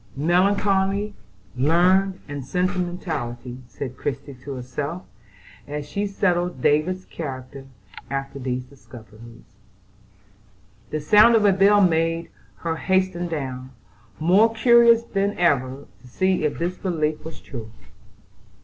[0.17, 1.13] "Melancholy,
[1.55, 5.03] learned, and sentimental," said Christie to herself,
[5.67, 7.67] as she settled David's character
[8.09, 9.57] after these discoveries.
[10.89, 12.31] The sound of a bell made
[12.65, 13.73] her hasten down,
[14.19, 17.69] more curious than ever to see if this belief was true.